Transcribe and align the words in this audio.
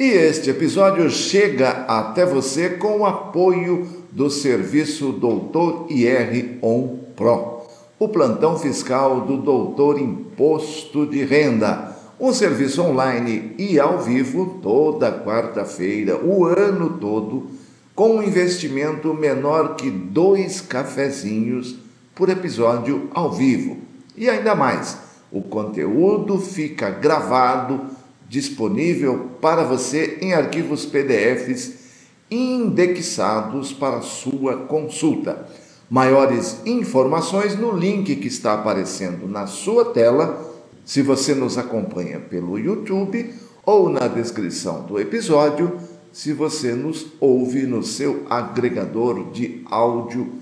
E 0.00 0.12
este 0.12 0.48
episódio 0.48 1.10
chega 1.10 1.84
até 1.86 2.24
você 2.24 2.70
com 2.70 3.00
o 3.00 3.04
apoio 3.04 3.86
do 4.10 4.30
serviço 4.30 5.12
Doutor 5.12 5.88
IR 5.90 6.56
On 6.62 6.96
Pro, 7.14 7.64
o 7.98 8.08
plantão 8.08 8.58
fiscal 8.58 9.20
do 9.20 9.36
Doutor 9.36 10.00
Imposto 10.00 11.04
de 11.04 11.22
Renda, 11.22 11.94
um 12.18 12.32
serviço 12.32 12.80
online 12.80 13.54
e 13.58 13.78
ao 13.78 13.98
vivo 13.98 14.58
toda 14.62 15.12
quarta-feira, 15.12 16.16
o 16.16 16.46
ano 16.46 16.96
todo, 16.98 17.50
com 17.94 18.16
um 18.16 18.22
investimento 18.22 19.12
menor 19.12 19.76
que 19.76 19.90
dois 19.90 20.62
cafezinhos 20.62 21.76
por 22.14 22.30
episódio 22.30 23.10
ao 23.12 23.30
vivo. 23.30 23.76
E 24.16 24.30
ainda 24.30 24.54
mais, 24.54 24.96
o 25.30 25.42
conteúdo 25.42 26.38
fica 26.38 26.88
gravado 26.88 27.99
disponível 28.30 29.30
para 29.40 29.64
você 29.64 30.18
em 30.22 30.32
arquivos 30.32 30.86
PDFs 30.86 31.74
indexados 32.30 33.72
para 33.72 34.02
sua 34.02 34.56
consulta. 34.56 35.48
Maiores 35.90 36.64
informações 36.64 37.58
no 37.58 37.76
link 37.76 38.14
que 38.14 38.28
está 38.28 38.54
aparecendo 38.54 39.26
na 39.26 39.48
sua 39.48 39.86
tela, 39.86 40.48
se 40.84 41.02
você 41.02 41.34
nos 41.34 41.58
acompanha 41.58 42.20
pelo 42.20 42.56
YouTube, 42.56 43.34
ou 43.66 43.90
na 43.90 44.06
descrição 44.06 44.84
do 44.84 45.00
episódio, 45.00 45.80
se 46.12 46.32
você 46.32 46.72
nos 46.72 47.08
ouve 47.18 47.62
no 47.62 47.82
seu 47.82 48.26
agregador 48.30 49.32
de 49.32 49.62
áudio 49.64 50.34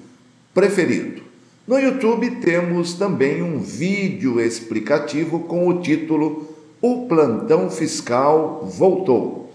preferido. 0.52 1.22
No 1.66 1.78
YouTube 1.78 2.32
temos 2.42 2.92
também 2.92 3.42
um 3.42 3.58
vídeo 3.58 4.38
explicativo 4.38 5.40
com 5.40 5.66
o 5.68 5.80
título 5.80 6.57
o 6.80 7.06
plantão 7.06 7.70
fiscal 7.70 8.64
voltou. 8.64 9.52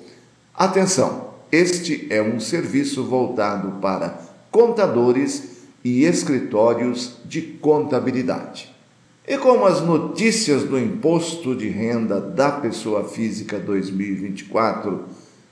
Atenção, 0.53 1.29
este 1.51 2.07
é 2.09 2.21
um 2.21 2.39
serviço 2.39 3.03
voltado 3.03 3.79
para 3.79 4.19
contadores 4.51 5.53
e 5.83 6.03
escritórios 6.03 7.17
de 7.25 7.41
contabilidade. 7.41 8.73
E 9.25 9.37
como 9.37 9.65
as 9.65 9.81
notícias 9.81 10.63
do 10.63 10.77
imposto 10.77 11.55
de 11.55 11.69
renda 11.69 12.19
da 12.19 12.51
pessoa 12.51 13.05
física 13.05 13.57
2024 13.57 15.05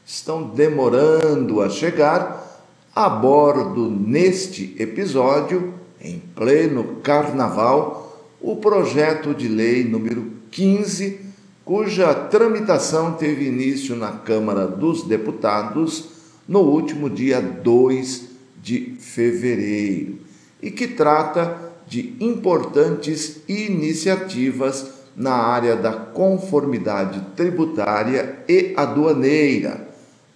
estão 0.06 0.44
demorando 0.44 1.62
a 1.62 1.70
chegar, 1.70 2.66
abordo 2.94 3.90
neste 3.90 4.76
episódio, 4.78 5.74
em 6.02 6.20
pleno 6.36 6.98
carnaval, 7.02 8.28
o 8.42 8.58
projeto 8.58 9.34
de 9.34 9.48
lei 9.48 9.86
número 9.86 10.34
15 10.52 11.31
cuja 11.64 12.14
tramitação 12.14 13.14
teve 13.14 13.46
início 13.46 13.96
na 13.96 14.12
Câmara 14.14 14.68
dos 14.68 15.04
Deputados 15.04 16.10
no 16.48 16.62
último 16.62 17.10
dia 17.10 17.40
2 17.40 18.30
de 18.62 18.96
fevereiro 19.00 20.20
e 20.62 20.72
que 20.72 20.88
trata 20.88 21.72
de 21.88 22.16
importantes 22.20 23.42
iniciativas 23.48 25.02
na 25.16 25.34
área 25.34 25.76
da 25.76 25.92
conformidade 25.92 27.22
tributária 27.36 28.40
e 28.48 28.74
aduaneira, 28.78 29.90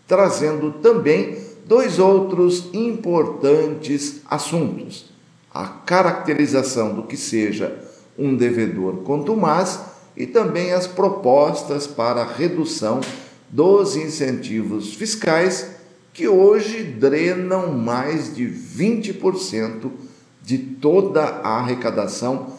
trazendo 0.07 0.73
também 0.73 1.37
dois 1.65 1.97
outros 1.97 2.69
importantes 2.73 4.21
assuntos: 4.29 5.11
a 5.53 5.65
caracterização 5.65 6.93
do 6.93 7.03
que 7.03 7.15
seja 7.15 7.77
um 8.17 8.35
devedor 8.35 8.97
contumaz 8.97 9.94
e 10.15 10.25
também 10.25 10.71
as 10.71 10.87
propostas 10.87 11.85
para 11.85 12.21
a 12.21 12.33
redução 12.33 13.01
dos 13.49 13.95
incentivos 13.95 14.93
fiscais, 14.93 15.71
que 16.13 16.27
hoje 16.27 16.83
drenam 16.83 17.73
mais 17.73 18.33
de 18.33 18.45
20% 18.45 19.91
de 20.41 20.57
toda 20.57 21.21
a 21.21 21.57
arrecadação 21.57 22.53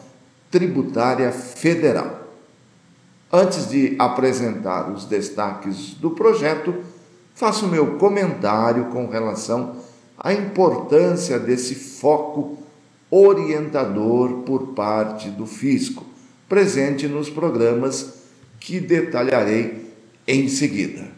tributária 0.50 1.32
federal. 1.32 2.26
Antes 3.32 3.68
de 3.68 3.96
apresentar 3.98 4.90
os 4.90 5.04
destaques 5.04 5.94
do 5.94 6.10
projeto, 6.10 6.74
faço 7.34 7.66
meu 7.66 7.96
comentário 7.98 8.86
com 8.86 9.08
relação 9.08 9.76
à 10.18 10.32
importância 10.32 11.38
desse 11.38 11.74
foco 11.74 12.58
orientador 13.10 14.42
por 14.42 14.68
parte 14.68 15.28
do 15.30 15.46
fisco 15.46 16.05
presente 16.48 17.06
nos 17.06 17.28
programas 17.28 18.14
que 18.60 18.80
detalharei 18.80 19.86
em 20.26 20.48
seguida. 20.48 21.08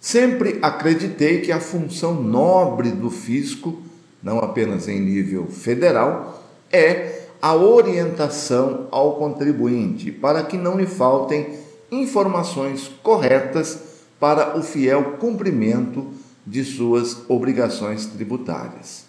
Sempre 0.00 0.58
acreditei 0.62 1.40
que 1.40 1.52
a 1.52 1.60
função 1.60 2.14
nobre 2.14 2.90
do 2.90 3.10
fisco, 3.10 3.82
não 4.22 4.38
apenas 4.38 4.88
em 4.88 5.00
nível 5.00 5.46
federal, 5.46 6.42
é 6.72 7.20
a 7.42 7.54
orientação 7.54 8.88
ao 8.90 9.16
contribuinte 9.16 10.10
para 10.10 10.42
que 10.42 10.56
não 10.56 10.78
lhe 10.78 10.86
faltem 10.86 11.58
informações 11.90 12.90
corretas 13.02 13.78
para 14.18 14.58
o 14.58 14.62
fiel 14.62 15.16
cumprimento 15.18 16.06
de 16.46 16.64
suas 16.64 17.18
obrigações 17.28 18.06
tributárias. 18.06 19.04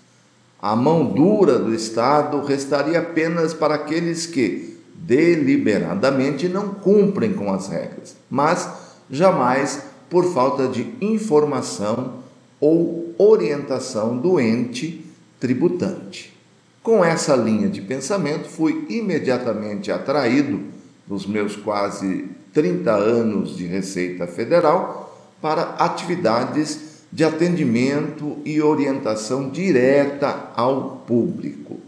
A 0.61 0.75
mão 0.75 1.05
dura 1.05 1.57
do 1.57 1.73
Estado 1.73 2.41
restaria 2.41 2.99
apenas 2.99 3.53
para 3.53 3.75
aqueles 3.75 4.25
que, 4.25 4.70
deliberadamente 5.05 6.47
não 6.47 6.69
cumprem 6.69 7.33
com 7.33 7.51
as 7.51 7.67
regras, 7.67 8.15
mas 8.29 8.69
jamais 9.09 9.83
por 10.09 10.33
falta 10.33 10.67
de 10.67 10.93
informação 11.01 12.21
ou 12.59 13.13
orientação 13.17 14.17
do 14.17 14.39
ente 14.39 15.03
tributante. 15.39 16.37
Com 16.83 17.03
essa 17.03 17.35
linha 17.35 17.67
de 17.67 17.81
pensamento, 17.81 18.49
fui 18.49 18.85
imediatamente 18.89 19.91
atraído, 19.91 20.61
nos 21.07 21.25
meus 21.25 21.55
quase 21.55 22.25
30 22.53 22.91
anos 22.91 23.55
de 23.55 23.65
Receita 23.65 24.27
Federal, 24.27 25.29
para 25.41 25.75
atividades 25.77 26.91
de 27.11 27.23
atendimento 27.23 28.37
e 28.45 28.61
orientação 28.61 29.49
direta 29.49 30.51
ao 30.55 31.03
público. 31.07 31.79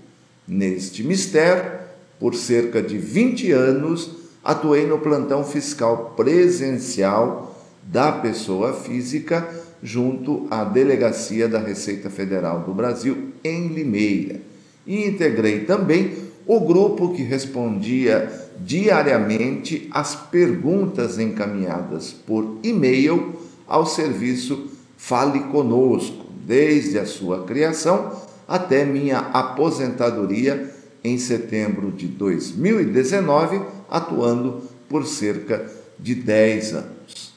Neste 0.47 1.03
mistério, 1.03 1.82
por 2.23 2.35
cerca 2.35 2.81
de 2.81 2.97
20 2.97 3.51
anos, 3.51 4.11
atuei 4.41 4.87
no 4.87 4.97
plantão 4.99 5.43
fiscal 5.43 6.13
presencial 6.15 7.53
da 7.83 8.13
pessoa 8.13 8.71
física 8.71 9.45
junto 9.83 10.47
à 10.49 10.63
Delegacia 10.63 11.49
da 11.49 11.59
Receita 11.59 12.09
Federal 12.09 12.61
do 12.61 12.73
Brasil 12.73 13.33
em 13.43 13.67
Limeira. 13.67 14.39
E 14.87 15.05
integrei 15.05 15.65
também 15.65 16.13
o 16.47 16.61
grupo 16.61 17.13
que 17.13 17.23
respondia 17.23 18.31
diariamente 18.57 19.89
às 19.91 20.15
perguntas 20.15 21.19
encaminhadas 21.19 22.13
por 22.13 22.57
e-mail 22.63 23.33
ao 23.67 23.85
serviço 23.85 24.71
Fale 24.95 25.41
Conosco, 25.51 26.25
desde 26.45 26.97
a 26.97 27.05
sua 27.05 27.43
criação 27.43 28.13
até 28.47 28.85
minha 28.85 29.17
aposentadoria 29.17 30.72
em 31.03 31.17
setembro 31.17 31.91
de 31.91 32.07
2019, 32.07 33.61
atuando 33.89 34.61
por 34.87 35.05
cerca 35.05 35.69
de 35.99 36.15
10 36.15 36.73
anos. 36.75 37.33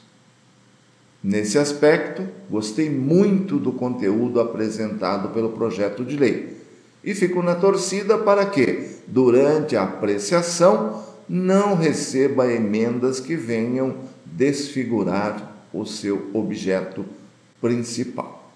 Nesse 1.23 1.57
aspecto, 1.57 2.25
gostei 2.49 2.89
muito 2.89 3.57
do 3.57 3.71
conteúdo 3.71 4.39
apresentado 4.39 5.29
pelo 5.29 5.49
projeto 5.49 6.05
de 6.05 6.15
lei 6.15 6.57
e 7.03 7.13
fico 7.13 7.41
na 7.41 7.55
torcida 7.55 8.17
para 8.17 8.45
que, 8.45 8.97
durante 9.07 9.75
a 9.75 9.83
apreciação, 9.83 11.03
não 11.27 11.75
receba 11.75 12.51
emendas 12.51 13.19
que 13.19 13.35
venham 13.35 13.95
desfigurar 14.25 15.55
o 15.73 15.85
seu 15.85 16.29
objeto 16.33 17.05
principal. 17.59 18.51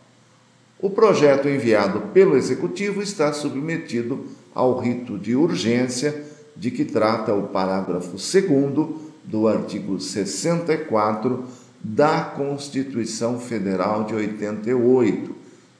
O 0.80 0.90
projeto 0.90 1.48
enviado 1.48 2.02
pelo 2.14 2.38
Executivo 2.38 3.02
está 3.02 3.34
submetido 3.34 4.25
ao 4.53 4.80
rito 4.80 5.18
de 5.18 5.36
urgência 5.36 6.24
de 6.56 6.71
que 6.71 6.86
trata 6.86 7.33
o 7.33 7.48
parágrafo 7.48 8.12
2 8.12 8.89
do 9.24 9.48
artigo 9.48 10.00
64 10.00 11.45
da 11.83 12.21
Constituição 12.21 13.39
Federal 13.39 14.03
de 14.03 14.13
88 14.13 15.36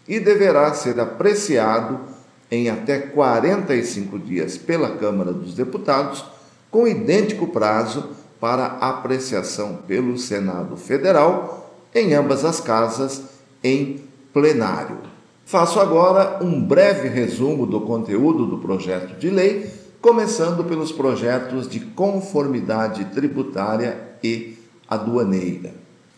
e 0.08 0.20
deverá 0.20 0.74
ser 0.74 1.00
apreciado 1.00 2.00
em 2.50 2.70
até 2.70 3.00
45 3.00 4.20
dias 4.20 4.58
pela 4.58 4.98
Câmara 4.98 5.32
dos 5.32 5.54
Deputados, 5.54 6.26
com 6.70 6.88
idêntico 6.88 7.48
prazo 7.48 8.10
para 8.40 8.66
apreciação 8.66 9.80
pelo 9.88 10.18
Senado 10.18 10.76
Federal, 10.76 11.72
em 11.94 12.14
ambas 12.14 12.44
as 12.44 12.60
casas, 12.60 13.22
em 13.64 14.04
plenário. 14.34 14.98
Faço 15.46 15.80
agora 15.80 16.40
um 16.42 16.62
breve 16.62 17.10
resumo 17.10 17.66
do 17.66 17.82
conteúdo 17.82 18.46
do 18.46 18.58
projeto 18.58 19.20
de 19.20 19.30
lei, 19.30 19.70
começando 20.02 20.64
pelos 20.64 20.92
projetos 20.92 21.68
de 21.68 21.80
conformidade 21.80 23.06
tributária 23.06 23.98
e 24.24 24.58
aduaneira. 24.88 25.74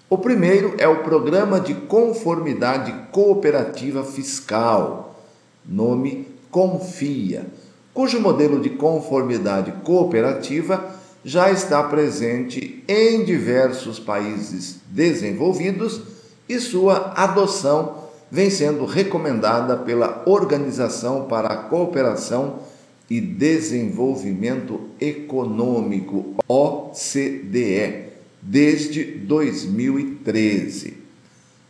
O 0.09 0.17
primeiro 0.17 0.75
é 0.77 0.87
o 0.87 1.03
Programa 1.03 1.59
de 1.59 1.73
Conformidade 1.73 2.93
Cooperativa 3.11 4.03
Fiscal, 4.03 5.19
nome 5.65 6.27
Confia, 6.51 7.47
cujo 7.93 8.19
modelo 8.19 8.59
de 8.59 8.69
conformidade 8.69 9.71
cooperativa 9.83 10.93
já 11.25 11.49
está 11.49 11.81
presente 11.83 12.83
em 12.87 13.23
diversos 13.23 13.97
países 13.97 14.81
desenvolvidos 14.87 16.01
e 16.47 16.59
sua 16.59 17.13
adoção 17.15 18.02
vem 18.33 18.50
sendo 18.50 18.85
recomendada 18.85 19.77
pela 19.77 20.24
Organização 20.25 21.25
para 21.25 21.50
a 21.50 21.56
Cooperação 21.56 22.62
e 23.07 23.21
Desenvolvimento 23.21 24.89
Econômico, 25.00 26.33
OCDE 26.47 28.06
desde 28.41 29.03
2013. 29.03 30.97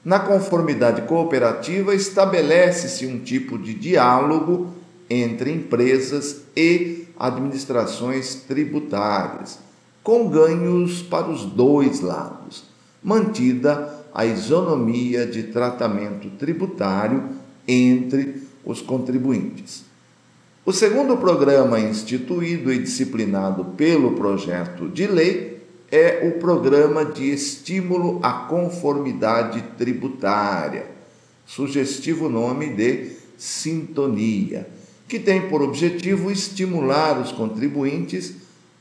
Na 0.05 0.21
conformidade 0.21 1.01
cooperativa, 1.01 1.93
estabelece-se 1.93 3.05
um 3.07 3.19
tipo 3.19 3.57
de 3.57 3.73
diálogo 3.73 4.69
entre 5.09 5.51
empresas 5.51 6.43
e 6.55 7.09
administrações 7.19 8.35
tributárias, 8.35 9.59
com 10.01 10.29
ganhos 10.29 11.01
para 11.01 11.27
os 11.27 11.43
dois 11.43 11.99
lados, 11.99 12.63
mantida 13.03 14.02
a 14.13 14.25
isonomia 14.25 15.25
de 15.25 15.43
tratamento 15.43 16.29
tributário 16.37 17.29
entre 17.67 18.43
os 18.63 18.81
contribuintes. 18.81 19.83
O 20.65 20.71
segundo 20.71 21.17
programa 21.17 21.79
instituído 21.79 22.71
e 22.71 22.79
disciplinado 22.79 23.65
pelo 23.75 24.13
projeto 24.13 24.87
de 24.87 25.07
lei 25.07 25.61
é 25.91 26.27
o 26.27 26.39
Programa 26.39 27.03
de 27.03 27.31
Estímulo 27.31 28.19
à 28.23 28.31
Conformidade 28.31 29.61
Tributária, 29.77 30.85
sugestivo 31.45 32.29
nome 32.29 32.69
de 32.69 33.11
Sintonia, 33.37 34.67
que 35.07 35.19
tem 35.19 35.49
por 35.49 35.61
objetivo 35.61 36.31
estimular 36.31 37.19
os 37.19 37.31
contribuintes 37.31 38.35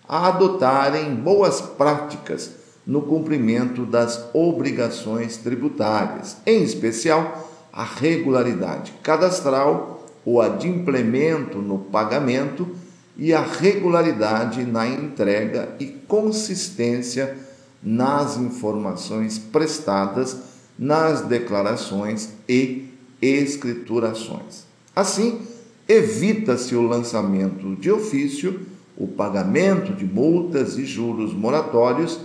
a 0.08 0.28
adotarem 0.28 1.14
boas 1.14 1.60
práticas 1.60 2.61
no 2.86 3.02
cumprimento 3.02 3.86
das 3.86 4.28
obrigações 4.32 5.36
tributárias, 5.36 6.36
em 6.44 6.62
especial 6.62 7.48
a 7.72 7.84
regularidade 7.84 8.92
cadastral, 9.02 10.06
o 10.24 10.40
adimplemento 10.40 11.58
no 11.58 11.78
pagamento 11.78 12.68
e 13.16 13.32
a 13.32 13.42
regularidade 13.42 14.64
na 14.64 14.86
entrega 14.86 15.74
e 15.78 15.86
consistência 15.86 17.36
nas 17.82 18.36
informações 18.36 19.38
prestadas 19.38 20.36
nas 20.78 21.22
declarações 21.22 22.30
e 22.48 22.88
escriturações. 23.20 24.64
Assim, 24.94 25.40
evita-se 25.88 26.74
o 26.74 26.82
lançamento 26.82 27.76
de 27.76 27.90
ofício, 27.90 28.60
o 28.96 29.06
pagamento 29.06 29.92
de 29.92 30.04
multas 30.04 30.76
e 30.76 30.84
juros 30.84 31.32
moratórios 31.32 32.20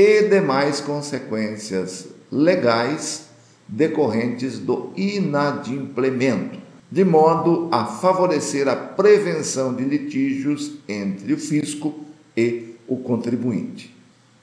e 0.00 0.22
demais 0.22 0.80
consequências 0.80 2.08
legais 2.32 3.26
decorrentes 3.68 4.58
do 4.58 4.94
inadimplemento 4.96 6.58
de 6.90 7.04
modo 7.04 7.68
a 7.70 7.84
favorecer 7.84 8.66
a 8.66 8.74
prevenção 8.74 9.74
de 9.74 9.84
litígios 9.84 10.72
entre 10.88 11.34
o 11.34 11.38
fisco 11.38 12.00
e 12.34 12.76
o 12.88 12.96
contribuinte. 12.96 13.94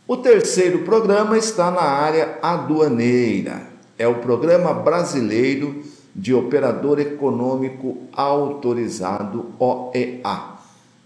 O 0.08 0.16
terceiro 0.16 0.84
programa 0.84 1.36
está 1.40 1.72
na 1.72 1.82
área 1.82 2.38
aduaneira. 2.40 3.64
É 3.98 4.08
o 4.08 4.20
Programa 4.20 4.76
Brasileiro 4.76 5.82
de 6.16 6.36
Operador 6.36 7.00
Econômico 7.00 7.98
Autorizado 8.14 9.48
OEA, 9.60 10.57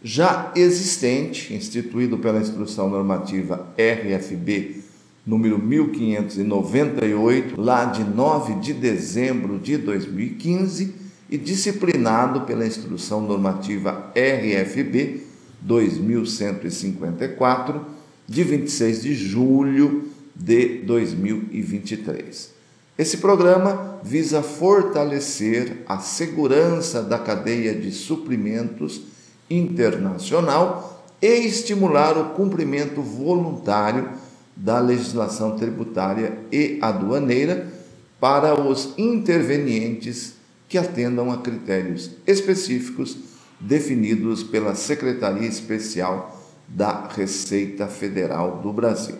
já 0.04 0.52
existente, 0.56 1.54
instituído 1.54 2.18
pela 2.18 2.40
Instrução 2.40 2.90
Normativa 2.90 3.68
RFB 3.78 4.82
número 5.26 5.58
1598, 5.60 7.60
lá 7.60 7.86
de 7.86 8.04
9 8.04 8.56
de 8.56 8.74
dezembro 8.74 9.58
de 9.60 9.78
2015 9.78 10.94
e 11.30 11.38
disciplinado 11.38 12.42
pela 12.42 12.66
Instrução 12.66 13.22
Normativa 13.22 14.12
RFB 14.16 15.22
2154, 15.62 17.86
de 18.28 18.44
26 18.44 19.04
de 19.04 19.14
julho 19.14 20.10
de 20.36 20.80
2023. 20.80 22.60
Esse 22.98 23.18
programa 23.18 24.00
visa 24.04 24.42
fortalecer 24.42 25.84
a 25.88 26.00
segurança 26.00 27.04
da 27.04 27.20
cadeia 27.20 27.76
de 27.76 27.92
suprimentos 27.92 29.11
internacional 29.54 31.06
e 31.22 31.28
estimular 31.28 32.18
o 32.18 32.30
cumprimento 32.30 33.02
voluntário 33.02 34.10
da 34.56 34.80
legislação 34.80 35.56
tributária 35.56 36.38
e 36.52 36.80
aduaneira 36.82 37.68
para 38.20 38.60
os 38.60 38.94
intervenientes 38.98 40.36
que 40.68 40.78
atendam 40.78 41.32
a 41.32 41.38
critérios 41.38 42.12
específicos 42.26 43.18
definidos 43.60 44.44
pela 44.44 44.74
Secretaria 44.76 45.48
Especial 45.48 46.40
da 46.68 47.08
Receita 47.08 47.88
Federal 47.88 48.60
do 48.64 48.72
Brasil. 48.72 49.16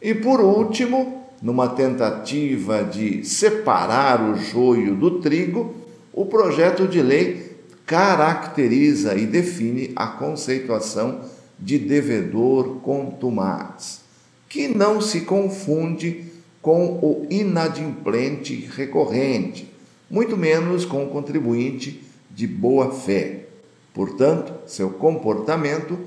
E 0.00 0.14
por 0.14 0.40
último, 0.40 1.28
numa 1.42 1.68
tentativa 1.68 2.82
de 2.82 3.24
separar 3.24 4.22
o 4.22 4.36
joio 4.36 4.94
do 4.94 5.20
trigo, 5.20 5.74
o 6.12 6.26
projeto 6.26 6.86
de 6.86 7.02
lei 7.02 7.53
caracteriza 7.86 9.14
e 9.14 9.26
define 9.26 9.92
a 9.94 10.06
conceituação 10.06 11.20
de 11.58 11.78
devedor 11.78 12.80
contumaz, 12.80 14.00
que 14.48 14.68
não 14.68 15.00
se 15.00 15.22
confunde 15.22 16.24
com 16.62 16.98
o 17.02 17.26
inadimplente 17.28 18.54
recorrente, 18.74 19.70
muito 20.10 20.36
menos 20.36 20.84
com 20.84 21.04
o 21.04 21.10
contribuinte 21.10 22.02
de 22.30 22.46
boa 22.46 22.90
fé. 22.92 23.44
Portanto, 23.92 24.52
seu 24.66 24.90
comportamento 24.90 25.98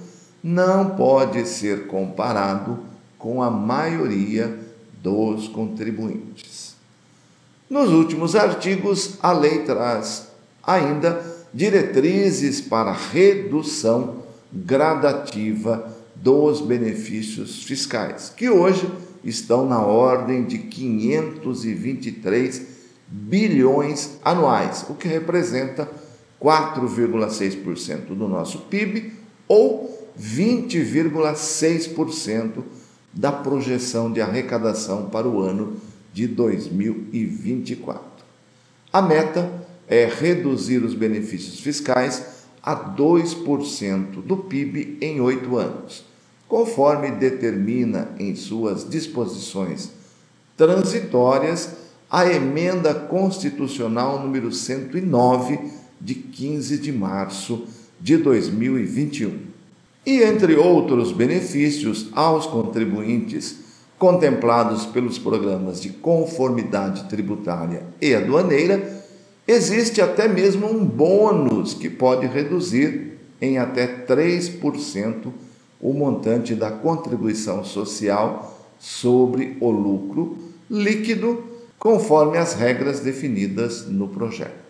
não 0.44 0.92
pode 0.92 1.48
ser 1.48 1.88
comparado 1.88 2.80
com 3.18 3.42
a 3.42 3.50
maioria 3.50 4.58
dos 5.02 5.48
contribuintes. 5.48 6.76
Nos 7.70 7.90
últimos 7.92 8.36
artigos, 8.36 9.18
a 9.22 9.32
lei 9.32 9.60
traz 9.60 10.28
ainda 10.64 11.27
diretrizes 11.58 12.62
para 12.62 12.92
redução 12.92 14.24
gradativa 14.54 15.92
dos 16.16 16.62
benefícios 16.62 17.64
fiscais, 17.64 18.32
que 18.38 18.48
hoje 18.48 18.88
estão 19.24 19.68
na 19.68 19.82
ordem 19.82 20.44
de 20.44 20.60
523 20.60 22.62
bilhões 23.08 24.20
anuais, 24.24 24.86
o 24.88 24.94
que 24.94 25.08
representa 25.08 25.90
4,6% 26.40 28.10
do 28.10 28.28
nosso 28.28 28.60
PIB 28.60 29.14
ou 29.48 30.12
20,6% 30.20 32.64
da 33.12 33.32
projeção 33.32 34.14
de 34.14 34.22
arrecadação 34.22 35.10
para 35.10 35.28
o 35.28 35.42
ano 35.42 35.78
de 36.14 36.28
2024. 36.28 38.04
A 38.94 39.02
meta 39.02 39.66
é 39.88 40.06
reduzir 40.06 40.84
os 40.84 40.94
benefícios 40.94 41.60
fiscais 41.60 42.38
a 42.62 42.76
2% 42.76 44.22
do 44.22 44.38
PIB 44.38 44.98
em 45.00 45.22
oito 45.22 45.58
anos, 45.58 46.04
conforme 46.48 47.12
determina 47.12 48.10
em 48.20 48.36
suas 48.36 48.88
disposições 48.88 49.92
transitórias 50.58 51.76
a 52.10 52.26
emenda 52.26 52.94
constitucional 52.94 54.22
número 54.22 54.52
109 54.52 55.60
de 56.00 56.16
15 56.16 56.78
de 56.78 56.92
março 56.92 57.66
de 58.00 58.18
2021. 58.18 59.40
E 60.06 60.24
entre 60.24 60.56
outros 60.56 61.12
benefícios 61.12 62.08
aos 62.14 62.46
contribuintes 62.46 63.68
contemplados 64.00 64.86
pelos 64.86 65.18
programas 65.18 65.82
de 65.82 65.90
conformidade 65.90 67.06
tributária 67.06 67.84
e 68.02 68.14
aduaneira, 68.14 69.07
existe 69.48 70.02
até 70.02 70.28
mesmo 70.28 70.68
um 70.68 70.86
bônus 70.86 71.74
que 71.74 71.90
pode 71.90 72.28
reduzir 72.28 73.18
em 73.42 73.58
até 73.58 73.88
3% 74.06 75.32
o 75.80 75.94
montante 75.94 76.56
da 76.56 76.72
contribuição 76.72 77.64
social 77.64 78.66
sobre 78.80 79.58
o 79.62 79.70
lucro 79.70 80.38
líquido, 80.70 81.44
conforme 81.80 82.38
as 82.38 82.54
regras 82.54 83.00
definidas 83.00 83.88
no 83.88 84.08
projeto. 84.08 84.68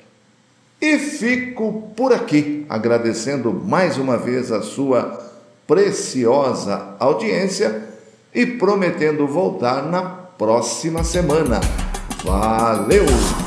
E 0.79 1.00
fico 1.00 1.91
por 1.96 2.13
aqui, 2.13 2.65
agradecendo 2.69 3.51
mais 3.51 3.98
uma 3.98 4.17
vez 4.17 4.51
a 4.51 4.62
sua 4.62 5.25
preciosa 5.65 6.96
audiência 7.00 7.88
e 8.34 8.46
prometendo 8.46 9.25
voltar 9.25 9.89
na 9.89 10.03
próxima 10.03 11.03
semana. 11.03 11.60
Valeu! 12.24 13.46